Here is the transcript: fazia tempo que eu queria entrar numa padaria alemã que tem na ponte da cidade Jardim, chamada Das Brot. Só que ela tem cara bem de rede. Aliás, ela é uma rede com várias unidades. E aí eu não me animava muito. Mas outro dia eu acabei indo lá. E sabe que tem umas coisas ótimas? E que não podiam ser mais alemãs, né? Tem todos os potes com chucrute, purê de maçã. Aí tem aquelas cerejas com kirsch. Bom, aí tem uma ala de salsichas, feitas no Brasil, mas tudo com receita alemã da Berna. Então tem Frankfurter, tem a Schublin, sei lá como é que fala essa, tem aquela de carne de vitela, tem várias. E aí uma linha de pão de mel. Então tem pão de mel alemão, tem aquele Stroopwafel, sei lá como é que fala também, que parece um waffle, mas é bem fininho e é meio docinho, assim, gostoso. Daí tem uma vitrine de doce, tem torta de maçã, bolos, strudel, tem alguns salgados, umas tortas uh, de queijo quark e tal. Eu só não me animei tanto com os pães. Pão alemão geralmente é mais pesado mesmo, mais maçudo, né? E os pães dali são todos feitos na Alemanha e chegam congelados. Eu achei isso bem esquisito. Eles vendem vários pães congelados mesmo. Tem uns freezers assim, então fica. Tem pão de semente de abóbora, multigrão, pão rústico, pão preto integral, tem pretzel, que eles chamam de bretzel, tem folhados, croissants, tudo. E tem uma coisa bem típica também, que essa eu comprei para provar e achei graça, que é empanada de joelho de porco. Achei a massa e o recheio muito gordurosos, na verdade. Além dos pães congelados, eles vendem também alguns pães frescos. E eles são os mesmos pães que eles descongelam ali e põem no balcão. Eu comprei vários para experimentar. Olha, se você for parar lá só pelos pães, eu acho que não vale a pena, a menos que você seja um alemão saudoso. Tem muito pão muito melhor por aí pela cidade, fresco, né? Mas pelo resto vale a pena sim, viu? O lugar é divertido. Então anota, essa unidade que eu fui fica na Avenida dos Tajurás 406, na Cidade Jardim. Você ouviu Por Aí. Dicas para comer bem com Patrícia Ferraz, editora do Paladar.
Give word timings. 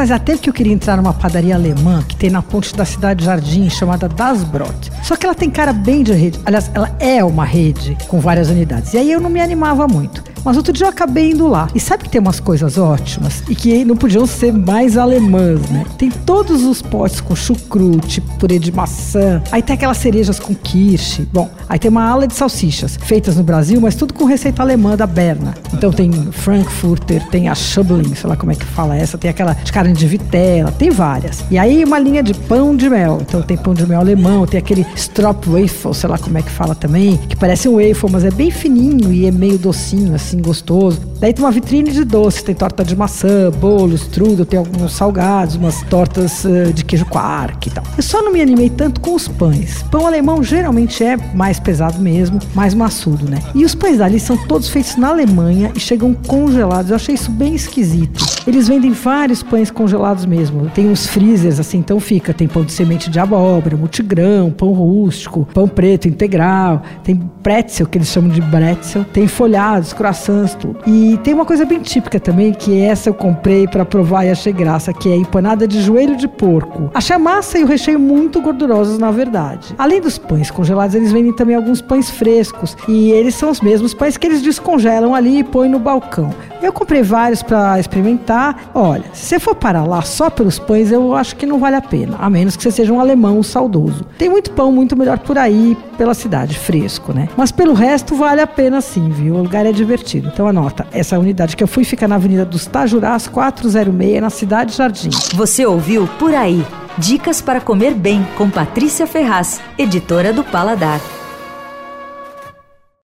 fazia 0.00 0.18
tempo 0.18 0.40
que 0.40 0.48
eu 0.48 0.54
queria 0.54 0.72
entrar 0.72 0.96
numa 0.96 1.12
padaria 1.12 1.54
alemã 1.54 2.02
que 2.02 2.16
tem 2.16 2.30
na 2.30 2.40
ponte 2.40 2.74
da 2.74 2.86
cidade 2.86 3.22
Jardim, 3.22 3.68
chamada 3.68 4.08
Das 4.08 4.42
Brot. 4.42 4.90
Só 5.02 5.14
que 5.14 5.26
ela 5.26 5.34
tem 5.34 5.50
cara 5.50 5.74
bem 5.74 6.02
de 6.02 6.12
rede. 6.12 6.40
Aliás, 6.46 6.70
ela 6.72 6.90
é 6.98 7.22
uma 7.22 7.44
rede 7.44 7.98
com 8.08 8.18
várias 8.18 8.48
unidades. 8.48 8.94
E 8.94 8.96
aí 8.96 9.12
eu 9.12 9.20
não 9.20 9.28
me 9.28 9.42
animava 9.42 9.86
muito. 9.86 10.24
Mas 10.44 10.56
outro 10.56 10.72
dia 10.72 10.86
eu 10.86 10.90
acabei 10.90 11.30
indo 11.30 11.46
lá. 11.46 11.68
E 11.74 11.80
sabe 11.80 12.04
que 12.04 12.10
tem 12.10 12.20
umas 12.20 12.40
coisas 12.40 12.78
ótimas? 12.78 13.42
E 13.48 13.54
que 13.54 13.84
não 13.84 13.96
podiam 13.96 14.26
ser 14.26 14.52
mais 14.52 14.96
alemãs, 14.96 15.60
né? 15.70 15.84
Tem 15.98 16.10
todos 16.10 16.64
os 16.64 16.82
potes 16.82 17.20
com 17.20 17.34
chucrute, 17.34 18.20
purê 18.38 18.58
de 18.58 18.72
maçã. 18.72 19.42
Aí 19.50 19.62
tem 19.62 19.74
aquelas 19.74 19.98
cerejas 19.98 20.38
com 20.38 20.54
kirsch. 20.54 21.26
Bom, 21.32 21.50
aí 21.68 21.78
tem 21.78 21.90
uma 21.90 22.04
ala 22.04 22.26
de 22.26 22.34
salsichas, 22.34 22.98
feitas 23.02 23.36
no 23.36 23.42
Brasil, 23.42 23.80
mas 23.80 23.94
tudo 23.94 24.14
com 24.14 24.24
receita 24.24 24.62
alemã 24.62 24.96
da 24.96 25.06
Berna. 25.06 25.54
Então 25.72 25.92
tem 25.92 26.10
Frankfurter, 26.32 27.26
tem 27.28 27.48
a 27.48 27.54
Schublin, 27.54 28.14
sei 28.14 28.28
lá 28.28 28.36
como 28.36 28.52
é 28.52 28.54
que 28.54 28.64
fala 28.64 28.96
essa, 28.96 29.18
tem 29.18 29.30
aquela 29.30 29.52
de 29.52 29.72
carne 29.72 29.92
de 29.92 30.06
vitela, 30.06 30.72
tem 30.72 30.90
várias. 30.90 31.44
E 31.50 31.58
aí 31.58 31.84
uma 31.84 31.98
linha 31.98 32.22
de 32.22 32.34
pão 32.34 32.74
de 32.74 32.88
mel. 32.88 33.18
Então 33.20 33.42
tem 33.42 33.56
pão 33.56 33.74
de 33.74 33.86
mel 33.86 34.00
alemão, 34.00 34.46
tem 34.46 34.58
aquele 34.58 34.86
Stroopwafel, 34.94 35.94
sei 35.94 36.08
lá 36.08 36.18
como 36.18 36.38
é 36.38 36.42
que 36.42 36.50
fala 36.50 36.74
também, 36.74 37.16
que 37.16 37.36
parece 37.36 37.68
um 37.68 37.76
waffle, 37.76 38.10
mas 38.10 38.24
é 38.24 38.30
bem 38.30 38.50
fininho 38.50 39.12
e 39.12 39.26
é 39.26 39.30
meio 39.30 39.58
docinho, 39.58 40.14
assim, 40.14 40.29
gostoso. 40.38 41.00
Daí 41.18 41.32
tem 41.32 41.44
uma 41.44 41.50
vitrine 41.50 41.90
de 41.90 42.04
doce, 42.04 42.44
tem 42.44 42.54
torta 42.54 42.84
de 42.84 42.96
maçã, 42.96 43.50
bolos, 43.50 44.02
strudel, 44.02 44.46
tem 44.46 44.58
alguns 44.58 44.92
salgados, 44.92 45.56
umas 45.56 45.82
tortas 45.82 46.44
uh, 46.44 46.72
de 46.72 46.84
queijo 46.84 47.04
quark 47.06 47.68
e 47.68 47.70
tal. 47.70 47.84
Eu 47.96 48.02
só 48.02 48.22
não 48.22 48.32
me 48.32 48.40
animei 48.40 48.70
tanto 48.70 49.00
com 49.00 49.14
os 49.14 49.28
pães. 49.28 49.82
Pão 49.90 50.06
alemão 50.06 50.42
geralmente 50.42 51.02
é 51.04 51.16
mais 51.34 51.58
pesado 51.58 51.98
mesmo, 51.98 52.38
mais 52.54 52.74
maçudo, 52.74 53.28
né? 53.28 53.38
E 53.54 53.64
os 53.64 53.74
pães 53.74 53.98
dali 53.98 54.20
são 54.20 54.36
todos 54.46 54.68
feitos 54.68 54.96
na 54.96 55.08
Alemanha 55.08 55.72
e 55.74 55.80
chegam 55.80 56.14
congelados. 56.14 56.90
Eu 56.90 56.96
achei 56.96 57.14
isso 57.14 57.30
bem 57.30 57.54
esquisito. 57.54 58.24
Eles 58.46 58.68
vendem 58.68 58.92
vários 58.92 59.42
pães 59.42 59.70
congelados 59.70 60.24
mesmo. 60.24 60.70
Tem 60.70 60.88
uns 60.88 61.06
freezers 61.06 61.60
assim, 61.60 61.78
então 61.78 62.00
fica. 62.00 62.32
Tem 62.32 62.48
pão 62.48 62.64
de 62.64 62.72
semente 62.72 63.10
de 63.10 63.18
abóbora, 63.18 63.76
multigrão, 63.76 64.50
pão 64.50 64.72
rústico, 64.72 65.46
pão 65.52 65.68
preto 65.68 66.08
integral, 66.08 66.82
tem 67.02 67.16
pretzel, 67.42 67.86
que 67.86 67.98
eles 67.98 68.08
chamam 68.08 68.30
de 68.30 68.40
bretzel, 68.40 69.04
tem 69.04 69.26
folhados, 69.26 69.92
croissants, 69.92 70.19
tudo. 70.58 70.78
E 70.86 71.18
tem 71.22 71.34
uma 71.34 71.44
coisa 71.44 71.64
bem 71.64 71.80
típica 71.80 72.18
também, 72.18 72.52
que 72.52 72.80
essa 72.80 73.08
eu 73.08 73.14
comprei 73.14 73.66
para 73.66 73.84
provar 73.84 74.24
e 74.24 74.30
achei 74.30 74.52
graça, 74.52 74.92
que 74.92 75.08
é 75.08 75.16
empanada 75.16 75.66
de 75.66 75.80
joelho 75.80 76.16
de 76.16 76.28
porco. 76.28 76.90
Achei 76.94 77.16
a 77.16 77.18
massa 77.18 77.58
e 77.58 77.64
o 77.64 77.66
recheio 77.66 77.98
muito 77.98 78.40
gordurosos, 78.40 78.98
na 78.98 79.10
verdade. 79.10 79.74
Além 79.78 80.00
dos 80.00 80.18
pães 80.18 80.50
congelados, 80.50 80.94
eles 80.94 81.12
vendem 81.12 81.32
também 81.32 81.56
alguns 81.56 81.80
pães 81.80 82.10
frescos. 82.10 82.76
E 82.88 83.10
eles 83.10 83.34
são 83.34 83.50
os 83.50 83.60
mesmos 83.60 83.94
pães 83.94 84.16
que 84.16 84.26
eles 84.26 84.42
descongelam 84.42 85.14
ali 85.14 85.38
e 85.38 85.44
põem 85.44 85.68
no 85.68 85.78
balcão. 85.78 86.30
Eu 86.62 86.72
comprei 86.72 87.02
vários 87.02 87.42
para 87.42 87.78
experimentar. 87.80 88.70
Olha, 88.74 89.04
se 89.12 89.26
você 89.26 89.38
for 89.38 89.54
parar 89.54 89.84
lá 89.84 90.02
só 90.02 90.28
pelos 90.28 90.58
pães, 90.58 90.92
eu 90.92 91.14
acho 91.14 91.36
que 91.36 91.46
não 91.46 91.58
vale 91.58 91.76
a 91.76 91.80
pena, 91.82 92.16
a 92.18 92.28
menos 92.28 92.56
que 92.56 92.62
você 92.62 92.70
seja 92.70 92.92
um 92.92 93.00
alemão 93.00 93.42
saudoso. 93.42 94.04
Tem 94.18 94.28
muito 94.28 94.50
pão 94.50 94.70
muito 94.70 94.96
melhor 94.96 95.18
por 95.18 95.38
aí 95.38 95.76
pela 95.96 96.14
cidade, 96.14 96.58
fresco, 96.58 97.12
né? 97.12 97.28
Mas 97.36 97.50
pelo 97.50 97.72
resto 97.72 98.14
vale 98.14 98.40
a 98.40 98.46
pena 98.46 98.80
sim, 98.80 99.08
viu? 99.08 99.34
O 99.34 99.42
lugar 99.42 99.64
é 99.66 99.72
divertido. 99.72 100.09
Então 100.18 100.46
anota, 100.46 100.86
essa 100.92 101.18
unidade 101.18 101.56
que 101.56 101.62
eu 101.62 101.68
fui 101.68 101.84
fica 101.84 102.06
na 102.08 102.16
Avenida 102.16 102.44
dos 102.44 102.66
Tajurás 102.66 103.28
406, 103.28 104.20
na 104.20 104.30
Cidade 104.30 104.76
Jardim. 104.76 105.10
Você 105.34 105.64
ouviu 105.64 106.08
Por 106.18 106.34
Aí. 106.34 106.64
Dicas 106.98 107.40
para 107.40 107.60
comer 107.60 107.94
bem 107.94 108.26
com 108.36 108.50
Patrícia 108.50 109.06
Ferraz, 109.06 109.60
editora 109.78 110.32
do 110.32 110.44
Paladar. 110.44 111.00